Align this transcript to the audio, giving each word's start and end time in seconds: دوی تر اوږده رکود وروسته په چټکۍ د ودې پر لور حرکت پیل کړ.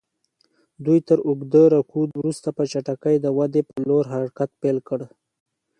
دوی 0.85 0.99
تر 1.07 1.17
اوږده 1.27 1.63
رکود 1.75 2.09
وروسته 2.13 2.49
په 2.57 2.63
چټکۍ 2.71 3.15
د 3.21 3.27
ودې 3.37 3.61
پر 3.69 3.79
لور 3.89 4.03
حرکت 4.13 4.49
پیل 4.61 4.77
کړ. 4.87 4.99